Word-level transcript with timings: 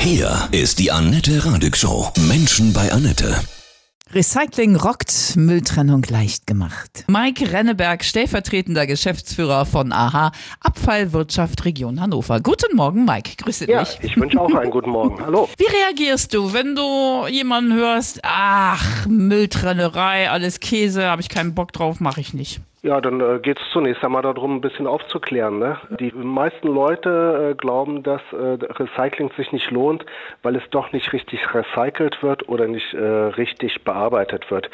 Hier 0.00 0.48
ist 0.52 0.78
die 0.78 0.90
Annette 0.90 1.44
Radig 1.44 1.76
Show. 1.76 2.10
Menschen 2.28 2.72
bei 2.72 2.90
Annette. 2.90 3.34
Recycling 4.12 4.74
rockt, 4.74 5.36
Mülltrennung 5.36 6.02
leicht 6.08 6.46
gemacht. 6.46 7.04
Mike 7.06 7.52
Renneberg, 7.52 8.02
stellvertretender 8.02 8.86
Geschäftsführer 8.86 9.66
von 9.66 9.92
AHA, 9.92 10.32
Abfallwirtschaft 10.60 11.64
Region 11.64 12.00
Hannover. 12.00 12.40
Guten 12.40 12.74
Morgen, 12.74 13.04
Mike. 13.04 13.32
Grüße 13.36 13.70
Ja, 13.70 13.84
dich. 13.84 13.98
ich 14.02 14.16
wünsche 14.16 14.40
auch 14.40 14.52
einen 14.54 14.70
guten 14.72 14.90
Morgen. 14.90 15.22
Hallo. 15.24 15.48
Wie 15.56 15.66
reagierst 15.84 16.34
du, 16.34 16.52
wenn 16.52 16.74
du 16.74 17.26
jemanden 17.28 17.74
hörst, 17.74 18.20
ach, 18.24 19.06
Mülltrennerei, 19.06 20.28
alles 20.30 20.58
Käse, 20.58 21.04
habe 21.04 21.22
ich 21.22 21.28
keinen 21.28 21.54
Bock 21.54 21.72
drauf, 21.72 22.00
mache 22.00 22.20
ich 22.20 22.34
nicht. 22.34 22.60
Ja, 22.82 23.02
dann 23.02 23.20
äh, 23.20 23.38
geht 23.40 23.60
es 23.60 23.70
zunächst 23.72 24.02
einmal 24.02 24.22
darum, 24.22 24.56
ein 24.56 24.60
bisschen 24.62 24.86
aufzuklären. 24.86 25.58
Ne? 25.58 25.76
Die 25.98 26.12
meisten 26.12 26.66
Leute 26.66 27.50
äh, 27.50 27.54
glauben, 27.54 28.02
dass 28.02 28.22
äh, 28.32 28.56
Recycling 28.72 29.30
sich 29.36 29.52
nicht 29.52 29.70
lohnt, 29.70 30.06
weil 30.42 30.56
es 30.56 30.62
doch 30.70 30.90
nicht 30.92 31.12
richtig 31.12 31.54
recycelt 31.54 32.22
wird 32.22 32.48
oder 32.48 32.66
nicht 32.66 32.94
äh, 32.94 33.04
richtig 33.04 33.84
bearbeitet 33.84 34.50
wird. 34.50 34.70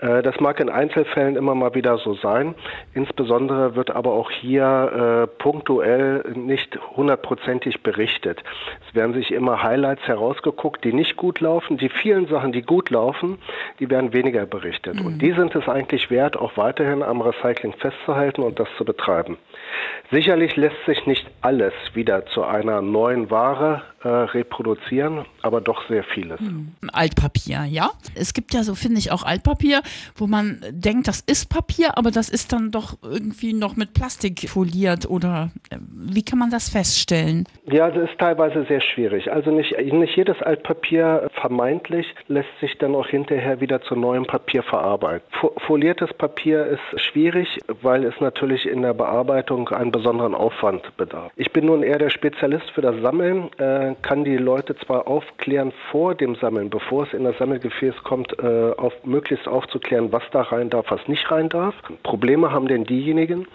Äh, 0.00 0.22
das 0.22 0.40
mag 0.40 0.58
in 0.58 0.68
Einzelfällen 0.68 1.36
immer 1.36 1.54
mal 1.54 1.76
wieder 1.76 1.96
so 1.98 2.14
sein. 2.14 2.56
Insbesondere 2.92 3.76
wird 3.76 3.92
aber 3.92 4.14
auch 4.14 4.32
hier 4.32 5.28
äh, 5.28 5.40
punktuell 5.40 6.24
nicht 6.34 6.76
hundertprozentig 6.96 7.84
berichtet. 7.84 8.42
Es 8.88 8.96
werden 8.96 9.14
sich 9.14 9.30
immer 9.30 9.62
Highlights 9.62 10.02
herausgeguckt, 10.08 10.82
die 10.82 10.92
nicht 10.92 11.16
gut 11.16 11.38
laufen. 11.38 11.76
Die 11.76 11.88
vielen 11.88 12.26
Sachen, 12.26 12.50
die 12.50 12.62
gut 12.62 12.90
laufen, 12.90 13.38
die 13.78 13.88
werden 13.90 14.12
weniger 14.12 14.44
berichtet. 14.44 15.00
Und 15.00 15.20
die 15.20 15.30
sind 15.32 15.54
es 15.54 15.68
eigentlich 15.68 16.10
wert, 16.10 16.36
auch 16.36 16.56
weiterhin 16.56 17.04
am 17.04 17.20
Recycling 17.20 17.43
festzuhalten 17.74 18.42
und 18.42 18.58
das 18.58 18.68
zu 18.78 18.84
betreiben. 18.84 19.38
Sicherlich 20.10 20.56
lässt 20.56 20.84
sich 20.86 21.06
nicht 21.06 21.26
alles 21.42 21.74
wieder 21.92 22.26
zu 22.26 22.44
einer 22.44 22.80
neuen 22.80 23.30
Ware 23.30 23.82
äh, 24.04 24.08
reproduzieren, 24.08 25.24
aber 25.42 25.60
doch 25.60 25.88
sehr 25.88 26.04
vieles. 26.04 26.38
Altpapier, 26.92 27.64
ja? 27.64 27.90
Es 28.14 28.34
gibt 28.34 28.54
ja 28.54 28.62
so, 28.62 28.74
finde 28.74 28.98
ich, 28.98 29.10
auch 29.10 29.22
Altpapier, 29.24 29.82
wo 30.16 30.26
man 30.26 30.60
denkt, 30.70 31.08
das 31.08 31.20
ist 31.20 31.48
Papier, 31.50 31.98
aber 31.98 32.10
das 32.10 32.28
ist 32.28 32.52
dann 32.52 32.70
doch 32.70 32.96
irgendwie 33.02 33.52
noch 33.54 33.76
mit 33.76 33.94
Plastik 33.94 34.48
foliert 34.48 35.08
oder 35.08 35.50
äh, 35.70 35.76
wie 35.80 36.22
kann 36.22 36.38
man 36.38 36.50
das 36.50 36.68
feststellen? 36.68 37.48
Ja, 37.66 37.90
das 37.90 38.10
ist 38.10 38.18
teilweise 38.18 38.64
sehr 38.68 38.80
schwierig. 38.80 39.32
Also 39.32 39.50
nicht, 39.50 39.76
nicht 39.78 40.16
jedes 40.16 40.40
Altpapier 40.42 41.30
vermeintlich 41.40 42.06
lässt 42.28 42.48
sich 42.60 42.76
dann 42.78 42.94
auch 42.94 43.06
hinterher 43.06 43.60
wieder 43.60 43.80
zu 43.82 43.96
neuem 43.96 44.26
Papier 44.26 44.62
verarbeiten. 44.62 45.26
Fo- 45.40 45.54
Foliertes 45.66 46.12
Papier 46.14 46.66
ist 46.66 47.00
schwierig, 47.00 47.48
weil 47.82 48.04
es 48.04 48.14
natürlich 48.20 48.66
in 48.66 48.82
der 48.82 48.94
Bearbeitung 48.94 49.68
einen 49.70 49.90
besonderen 49.90 50.34
Aufwand 50.34 50.82
bedarf. 50.96 51.32
Ich 51.36 51.52
bin 51.52 51.66
nun 51.66 51.82
eher 51.82 51.98
der 51.98 52.10
Spezialist 52.10 52.70
für 52.70 52.82
das 52.82 53.00
Sammeln, 53.00 53.50
äh, 53.58 53.93
kann 54.02 54.24
die 54.24 54.36
Leute 54.36 54.76
zwar 54.76 55.06
aufklären 55.06 55.72
vor 55.90 56.14
dem 56.14 56.34
Sammeln, 56.36 56.70
bevor 56.70 57.04
es 57.04 57.12
in 57.12 57.24
das 57.24 57.36
Sammelgefäß 57.38 57.94
kommt, 58.04 58.38
äh, 58.38 58.72
auf, 58.76 58.92
möglichst 59.04 59.48
aufzuklären, 59.48 60.12
was 60.12 60.22
da 60.32 60.42
rein 60.42 60.70
darf, 60.70 60.86
was 60.90 61.06
nicht 61.08 61.30
rein 61.30 61.48
darf. 61.48 61.74
Probleme 62.02 62.52
haben 62.52 62.68
denn 62.68 62.84
diejenigen, 62.84 63.46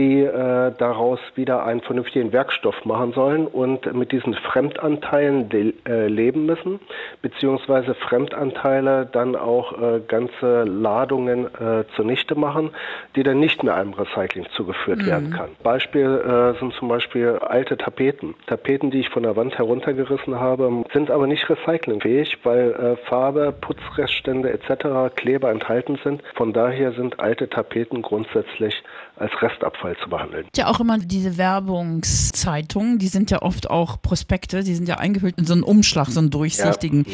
die 0.00 0.22
äh, 0.22 0.72
daraus 0.78 1.18
wieder 1.34 1.64
einen 1.64 1.80
vernünftigen 1.80 2.32
Werkstoff 2.32 2.84
machen 2.84 3.12
sollen 3.12 3.46
und 3.46 3.92
mit 3.92 4.12
diesen 4.12 4.34
Fremdanteilen 4.34 5.50
äh, 5.86 6.06
leben 6.06 6.46
müssen, 6.46 6.80
beziehungsweise 7.22 7.94
Fremdanteile 7.94 9.06
dann 9.12 9.36
auch 9.36 9.72
äh, 9.80 10.00
ganze 10.06 10.64
Ladungen 10.64 11.46
äh, 11.46 11.84
zunichte 11.96 12.34
machen, 12.34 12.70
die 13.16 13.22
dann 13.22 13.40
nicht 13.40 13.62
mehr 13.62 13.74
einem 13.74 13.92
Recycling 13.92 14.46
zugeführt 14.56 15.04
werden 15.04 15.32
kann. 15.32 15.50
Beispiel 15.62 16.54
äh, 16.54 16.58
sind 16.58 16.72
zum 16.74 16.88
Beispiel 16.88 17.38
alte 17.40 17.76
Tapeten. 17.76 18.34
Tapeten, 18.46 18.90
die 18.90 19.00
ich 19.00 19.10
von 19.10 19.22
der 19.22 19.36
Wand 19.36 19.58
heruntergerissen 19.80 20.38
habe, 20.38 20.84
sind 20.92 21.10
aber 21.10 21.26
nicht 21.26 21.48
recyclingfähig, 21.48 22.38
weil 22.44 22.72
äh, 22.72 22.96
Farbe, 23.08 23.52
Putzreststände 23.60 24.52
etc. 24.52 25.14
Kleber 25.14 25.50
enthalten 25.50 25.98
sind. 26.04 26.22
Von 26.34 26.52
daher 26.52 26.92
sind 26.92 27.18
alte 27.20 27.48
Tapeten 27.48 28.02
grundsätzlich 28.02 28.82
als 29.16 29.32
Restabfall 29.42 29.96
zu 30.02 30.08
behandeln. 30.08 30.46
Ja, 30.56 30.68
auch 30.68 30.80
immer 30.80 30.98
diese 30.98 31.36
Werbungszeitungen, 31.36 32.98
die 32.98 33.08
sind 33.08 33.30
ja 33.30 33.42
oft 33.42 33.68
auch 33.68 34.00
Prospekte, 34.00 34.62
die 34.62 34.74
sind 34.74 34.88
ja 34.88 34.96
eingehüllt 34.96 35.36
in 35.38 35.44
so 35.44 35.52
einen 35.52 35.62
Umschlag, 35.62 36.06
so 36.06 36.20
einen 36.20 36.30
durchsichtigen. 36.30 37.04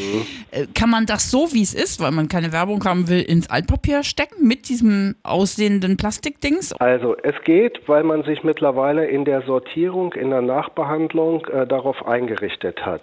Äh, 0.50 0.66
Kann 0.74 0.90
man 0.90 1.06
das 1.06 1.30
so, 1.30 1.52
wie 1.52 1.62
es 1.62 1.74
ist, 1.74 2.00
weil 2.00 2.12
man 2.12 2.28
keine 2.28 2.52
Werbung 2.52 2.84
haben 2.84 3.08
will, 3.08 3.22
ins 3.22 3.50
Altpapier 3.50 4.02
stecken 4.04 4.46
mit 4.46 4.68
diesem 4.68 5.16
aussehenden 5.22 5.96
Plastikdings? 5.96 6.72
Also 6.74 7.16
es 7.22 7.34
geht, 7.44 7.88
weil 7.88 8.04
man 8.04 8.22
sich 8.24 8.44
mittlerweile 8.44 9.06
in 9.06 9.24
der 9.24 9.42
Sortierung, 9.42 10.12
in 10.12 10.30
der 10.30 10.42
Nachbehandlung 10.42 11.44
äh, 11.46 11.66
darauf 11.66 12.06
eingerichtet 12.06 12.55
hat, 12.64 13.02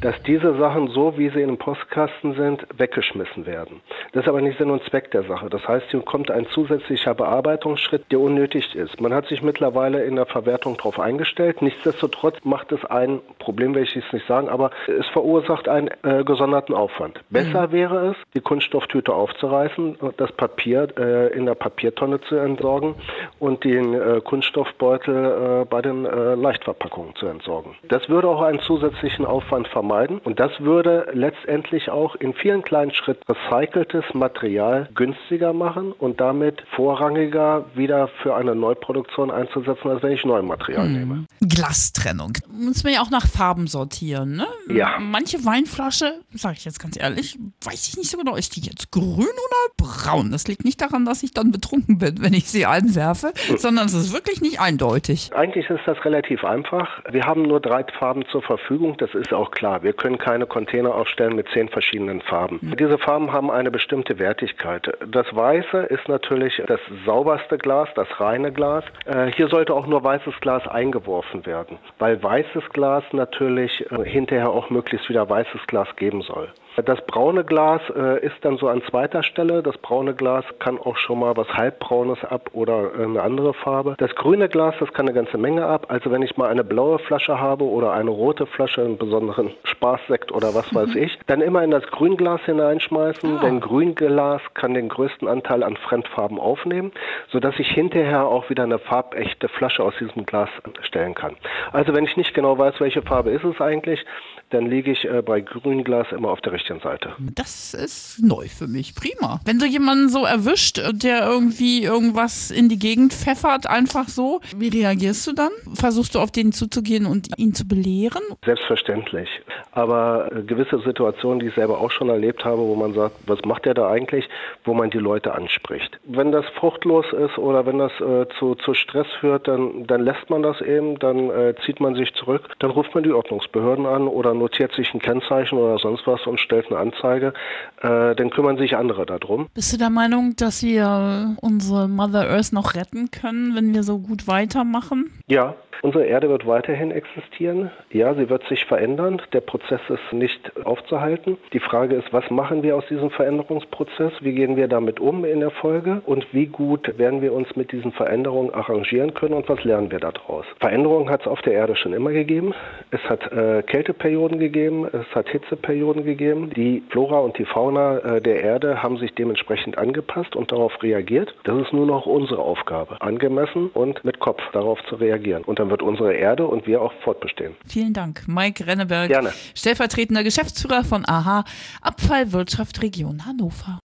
dass 0.00 0.20
diese 0.22 0.56
Sachen 0.56 0.88
so, 0.88 1.18
wie 1.18 1.28
sie 1.30 1.40
in 1.40 1.48
dem 1.48 1.58
Postkasten 1.58 2.34
sind, 2.34 2.66
weggeschmissen 2.76 3.46
werden. 3.46 3.80
Das 4.12 4.24
ist 4.24 4.28
aber 4.28 4.40
nicht 4.40 4.58
Sinn 4.58 4.70
und 4.70 4.82
Zweck 4.84 5.10
der 5.10 5.24
Sache. 5.24 5.48
Das 5.50 5.66
heißt, 5.66 5.90
hier 5.90 6.00
kommt 6.00 6.30
ein 6.30 6.46
zusätzlicher 6.48 7.14
Bearbeitungsschritt, 7.14 8.10
der 8.10 8.20
unnötig 8.20 8.74
ist. 8.74 9.00
Man 9.00 9.14
hat 9.14 9.26
sich 9.26 9.42
mittlerweile 9.42 10.04
in 10.04 10.16
der 10.16 10.26
Verwertung 10.26 10.76
darauf 10.76 10.98
eingestellt. 10.98 11.62
Nichtsdestotrotz 11.62 12.36
macht 12.44 12.72
es 12.72 12.84
ein 12.84 13.20
Problem, 13.38 13.74
will 13.74 13.82
ich 13.82 13.94
jetzt 13.94 14.12
nicht 14.12 14.26
sagen, 14.26 14.48
aber 14.48 14.70
es 14.86 15.06
verursacht 15.08 15.68
einen 15.68 15.88
äh, 16.02 16.24
gesonderten 16.24 16.74
Aufwand. 16.74 17.20
Besser 17.30 17.72
wäre 17.72 18.10
es, 18.10 18.16
die 18.34 18.40
Kunststofftüte 18.40 19.12
aufzureißen, 19.12 19.98
das 20.16 20.32
Papier 20.32 20.88
äh, 20.98 21.32
in 21.36 21.46
der 21.46 21.54
Papiertonne 21.54 22.20
zu 22.22 22.36
entsorgen 22.36 22.94
und 23.38 23.64
den 23.64 23.94
äh, 23.94 24.20
Kunststoffbeutel 24.22 25.62
äh, 25.62 25.64
bei 25.64 25.82
den 25.82 26.04
äh, 26.04 26.34
Leichtverpackungen 26.34 27.14
zu 27.16 27.26
entsorgen. 27.26 27.74
Das 27.88 28.08
würde 28.08 28.28
auch 28.28 28.42
einen 28.42 28.60
zusätzlichen 28.60 28.87
Aufwand 29.26 29.68
vermeiden 29.68 30.18
und 30.18 30.40
das 30.40 30.50
würde 30.60 31.08
letztendlich 31.12 31.90
auch 31.90 32.14
in 32.16 32.34
vielen 32.34 32.62
kleinen 32.62 32.92
Schritten 32.92 33.22
recyceltes 33.28 34.04
Material 34.14 34.88
günstiger 34.94 35.52
machen 35.52 35.92
und 35.92 36.20
damit 36.20 36.62
vorrangiger 36.74 37.66
wieder 37.74 38.08
für 38.22 38.34
eine 38.34 38.54
Neuproduktion 38.54 39.30
einzusetzen, 39.30 39.88
als 39.90 40.02
wenn 40.02 40.12
ich 40.12 40.24
neues 40.24 40.44
Material 40.44 40.88
nehme. 40.88 41.26
Glastrennung. 41.40 42.32
Muss 42.50 42.84
man 42.84 42.92
ja 42.92 43.00
auch 43.02 43.10
nach 43.10 43.26
Farben 43.26 43.66
sortieren, 43.66 44.36
ne? 44.36 44.46
Ja. 44.68 44.98
Manche 44.98 45.44
Weinflasche, 45.44 46.20
sage 46.32 46.56
ich 46.58 46.64
jetzt 46.64 46.80
ganz 46.80 47.00
ehrlich, 47.00 47.38
weiß 47.64 47.88
ich 47.88 47.96
nicht 47.96 48.10
so 48.10 48.18
genau, 48.18 48.36
ist 48.36 48.56
die 48.56 48.60
jetzt 48.60 48.90
grün 48.90 49.04
oder 49.20 49.76
braun? 49.76 50.30
Das 50.30 50.48
liegt 50.48 50.64
nicht 50.64 50.80
daran, 50.80 51.04
dass 51.04 51.22
ich 51.22 51.32
dann 51.32 51.50
betrunken 51.50 51.98
bin, 51.98 52.22
wenn 52.22 52.34
ich 52.34 52.48
sie 52.48 52.66
einwerfe, 52.66 53.32
sondern 53.56 53.86
es 53.86 53.94
ist 53.94 54.12
wirklich 54.12 54.40
nicht 54.40 54.60
eindeutig. 54.60 55.30
Eigentlich 55.34 55.68
ist 55.70 55.80
das 55.86 56.02
relativ 56.04 56.44
einfach. 56.44 56.88
Wir 57.10 57.24
haben 57.24 57.42
nur 57.42 57.60
drei 57.60 57.84
Farben 57.98 58.24
zur 58.30 58.42
Verfügung, 58.42 58.67
das 58.98 59.14
ist 59.14 59.32
auch 59.32 59.50
klar. 59.50 59.82
Wir 59.82 59.92
können 59.92 60.18
keine 60.18 60.46
Container 60.46 60.94
aufstellen 60.94 61.34
mit 61.34 61.48
zehn 61.48 61.68
verschiedenen 61.68 62.20
Farben. 62.20 62.60
Diese 62.78 62.98
Farben 62.98 63.32
haben 63.32 63.50
eine 63.50 63.70
bestimmte 63.70 64.18
Wertigkeit. 64.18 64.90
Das 65.06 65.26
Weiße 65.34 65.78
ist 65.84 66.08
natürlich 66.08 66.62
das 66.66 66.80
sauberste 67.06 67.56
Glas, 67.56 67.88
das 67.94 68.08
reine 68.20 68.52
Glas. 68.52 68.84
Äh, 69.06 69.32
hier 69.32 69.48
sollte 69.48 69.74
auch 69.74 69.86
nur 69.86 70.04
weißes 70.04 70.34
Glas 70.40 70.66
eingeworfen 70.68 71.46
werden, 71.46 71.78
weil 71.98 72.22
weißes 72.22 72.68
Glas 72.70 73.04
natürlich 73.12 73.84
äh, 73.90 74.04
hinterher 74.04 74.50
auch 74.50 74.70
möglichst 74.70 75.08
wieder 75.08 75.28
weißes 75.28 75.66
Glas 75.66 75.88
geben 75.96 76.22
soll. 76.22 76.48
Das 76.84 77.00
braune 77.06 77.44
Glas 77.44 77.80
äh, 77.96 78.24
ist 78.24 78.36
dann 78.42 78.56
so 78.56 78.68
an 78.68 78.82
zweiter 78.88 79.22
Stelle. 79.22 79.62
Das 79.62 79.76
braune 79.78 80.14
Glas 80.14 80.44
kann 80.60 80.78
auch 80.78 80.96
schon 80.96 81.18
mal 81.18 81.36
was 81.36 81.48
halbbraunes 81.48 82.22
ab 82.24 82.50
oder 82.52 82.92
äh, 82.94 83.04
eine 83.04 83.22
andere 83.22 83.52
Farbe. 83.52 83.96
Das 83.98 84.14
grüne 84.14 84.48
Glas, 84.48 84.74
das 84.78 84.92
kann 84.92 85.06
eine 85.08 85.14
ganze 85.14 85.38
Menge 85.38 85.66
ab. 85.66 85.86
Also 85.88 86.10
wenn 86.12 86.22
ich 86.22 86.36
mal 86.36 86.48
eine 86.48 86.62
blaue 86.62 87.00
Flasche 87.00 87.40
habe 87.40 87.64
oder 87.64 87.92
eine 87.92 88.10
rote 88.10 88.46
Flasche, 88.46 88.82
einen 88.82 88.96
besonderen 88.96 89.50
Spaßsekt 89.64 90.30
oder 90.30 90.54
was 90.54 90.72
weiß 90.72 90.94
ich, 90.94 91.18
dann 91.26 91.40
immer 91.40 91.64
in 91.64 91.72
das 91.72 91.84
Grünglas 91.88 92.40
hineinschmeißen. 92.42 93.38
Ah. 93.38 93.40
Denn 93.42 93.60
Grünglas 93.60 94.42
kann 94.54 94.74
den 94.74 94.88
größten 94.88 95.26
Anteil 95.26 95.64
an 95.64 95.76
Fremdfarben 95.76 96.38
aufnehmen, 96.38 96.92
sodass 97.32 97.58
ich 97.58 97.68
hinterher 97.70 98.26
auch 98.26 98.50
wieder 98.50 98.62
eine 98.62 98.78
farbechte 98.78 99.48
Flasche 99.48 99.82
aus 99.82 99.94
diesem 99.98 100.26
Glas 100.26 100.48
stellen 100.82 101.14
kann. 101.14 101.34
Also 101.72 101.92
wenn 101.94 102.04
ich 102.04 102.16
nicht 102.16 102.34
genau 102.34 102.56
weiß, 102.56 102.80
welche 102.80 103.02
Farbe 103.02 103.30
ist 103.30 103.44
es 103.44 103.60
eigentlich, 103.60 104.04
dann 104.50 104.66
liege 104.66 104.92
ich 104.92 105.04
äh, 105.04 105.22
bei 105.22 105.40
Grünglas 105.40 106.12
immer 106.12 106.30
auf 106.30 106.40
der 106.40 106.52
richtigen 106.52 106.67
Seite. 106.76 107.14
Das 107.34 107.74
ist 107.74 108.20
neu 108.22 108.48
für 108.48 108.68
mich. 108.68 108.94
Prima. 108.94 109.40
Wenn 109.44 109.58
du 109.58 109.66
jemanden 109.66 110.08
so 110.08 110.24
erwischt, 110.24 110.80
der 110.92 111.26
irgendwie 111.26 111.82
irgendwas 111.82 112.50
in 112.50 112.68
die 112.68 112.78
Gegend 112.78 113.12
pfeffert, 113.12 113.66
einfach 113.66 114.08
so, 114.08 114.40
wie 114.56 114.68
reagierst 114.68 115.26
du 115.26 115.32
dann? 115.32 115.50
Versuchst 115.74 116.14
du 116.14 116.20
auf 116.20 116.30
den 116.30 116.52
zuzugehen 116.52 117.06
und 117.06 117.38
ihn 117.38 117.54
zu 117.54 117.66
belehren? 117.66 118.22
Selbstverständlich. 118.44 119.28
Aber 119.72 120.30
äh, 120.32 120.42
gewisse 120.42 120.80
Situationen, 120.80 121.40
die 121.40 121.46
ich 121.46 121.54
selber 121.54 121.80
auch 121.80 121.90
schon 121.90 122.08
erlebt 122.08 122.44
habe, 122.44 122.62
wo 122.62 122.74
man 122.74 122.94
sagt, 122.94 123.16
was 123.26 123.38
macht 123.44 123.64
der 123.64 123.74
da 123.74 123.90
eigentlich, 123.90 124.28
wo 124.64 124.74
man 124.74 124.90
die 124.90 124.98
Leute 124.98 125.34
anspricht. 125.34 125.98
Wenn 126.04 126.32
das 126.32 126.44
fruchtlos 126.58 127.06
ist 127.12 127.38
oder 127.38 127.64
wenn 127.66 127.78
das 127.78 127.92
äh, 128.00 128.26
zu, 128.38 128.54
zu 128.56 128.74
Stress 128.74 129.06
führt, 129.20 129.48
dann, 129.48 129.86
dann 129.86 130.02
lässt 130.02 130.28
man 130.30 130.42
das 130.42 130.60
eben, 130.60 130.98
dann 130.98 131.30
äh, 131.30 131.54
zieht 131.64 131.80
man 131.80 131.94
sich 131.94 132.12
zurück, 132.14 132.48
dann 132.58 132.70
ruft 132.70 132.94
man 132.94 133.04
die 133.04 133.12
Ordnungsbehörden 133.12 133.86
an 133.86 134.08
oder 134.08 134.34
notiert 134.34 134.74
sich 134.74 134.92
ein 134.92 135.00
Kennzeichen 135.00 135.58
oder 135.58 135.78
sonst 135.78 136.06
was 136.06 136.26
und 136.26 136.40
stellt 136.40 136.57
eine 136.66 136.78
Anzeige. 136.78 137.32
Äh, 137.80 138.14
dann 138.14 138.30
kümmern 138.30 138.58
sich 138.58 138.76
andere 138.76 139.06
darum. 139.06 139.48
Bist 139.54 139.72
du 139.72 139.76
der 139.76 139.90
Meinung, 139.90 140.34
dass 140.36 140.62
wir 140.62 141.36
unsere 141.40 141.88
Mother 141.88 142.28
Earth 142.28 142.52
noch 142.52 142.74
retten 142.74 143.10
können, 143.10 143.54
wenn 143.54 143.74
wir 143.74 143.82
so 143.82 143.98
gut 143.98 144.26
weitermachen? 144.26 145.10
Ja, 145.26 145.54
unsere 145.82 146.04
Erde 146.04 146.28
wird 146.28 146.46
weiterhin 146.46 146.90
existieren. 146.90 147.70
Ja, 147.90 148.14
sie 148.14 148.28
wird 148.28 148.44
sich 148.48 148.64
verändern. 148.64 149.22
Der 149.32 149.40
Prozess 149.40 149.68
Prozesses 149.68 150.00
nicht 150.12 150.52
aufzuhalten. 150.64 151.36
Die 151.52 151.60
Frage 151.60 151.94
ist, 151.94 152.12
was 152.12 152.30
machen 152.30 152.62
wir 152.62 152.76
aus 152.76 152.86
diesem 152.88 153.10
Veränderungsprozess? 153.10 154.12
Wie 154.20 154.32
gehen 154.32 154.56
wir 154.56 154.68
damit 154.68 155.00
um 155.00 155.24
in 155.24 155.40
der 155.40 155.50
Folge? 155.50 156.00
Und 156.06 156.26
wie 156.32 156.46
gut 156.46 156.98
werden 156.98 157.22
wir 157.22 157.32
uns 157.32 157.54
mit 157.56 157.72
diesen 157.72 157.92
Veränderungen 157.92 158.52
arrangieren 158.52 159.14
können 159.14 159.34
und 159.34 159.48
was 159.48 159.62
lernen 159.64 159.90
wir 159.90 160.00
daraus? 160.00 160.46
Veränderungen 160.60 161.10
hat 161.10 161.22
es 161.22 161.26
auf 161.26 161.42
der 161.42 161.52
Erde 161.54 161.76
schon 161.76 161.92
immer 161.92 162.12
gegeben. 162.12 162.54
Es 162.90 163.02
hat 163.08 163.30
äh, 163.32 163.62
Kälteperioden 163.62 164.38
gegeben, 164.38 164.86
es 164.86 165.14
hat 165.14 165.28
Hitzeperioden 165.28 166.04
gegeben. 166.04 166.50
Die 166.54 166.82
Flora 166.90 167.18
und 167.18 167.38
die 167.38 167.44
Fauna 167.44 167.98
äh, 167.98 168.20
der 168.20 168.42
Erde 168.42 168.82
haben 168.82 168.96
sich 168.98 169.14
dementsprechend 169.14 169.76
angepasst 169.78 170.34
und 170.34 170.52
darauf 170.52 170.82
reagiert. 170.82 171.34
Das 171.44 171.60
ist 171.60 171.72
nur 171.72 171.86
noch 171.86 172.06
unsere 172.06 172.40
Aufgabe, 172.40 173.00
angemessen 173.00 173.70
und 173.74 174.04
mit 174.04 174.18
Kopf 174.18 174.42
darauf 174.52 174.82
zu 174.84 174.96
reagieren. 174.96 175.42
Und 175.44 175.58
dann 175.68 175.70
wird 175.70 175.82
unsere 175.82 176.14
Erde 176.14 176.46
und 176.46 176.66
wir 176.66 176.80
auch 176.80 176.92
fortbestehen. 177.04 177.54
Vielen 177.66 177.92
Dank, 177.92 178.26
Mike 178.26 178.66
Renneberg, 178.66 179.08
Gerne. 179.08 179.32
stellvertretender 179.54 180.24
Geschäftsführer 180.24 180.82
von 180.84 181.04
AHA 181.06 181.44
Abfallwirtschaft 181.82 182.82
Region 182.82 183.26
Hannover. 183.26 183.80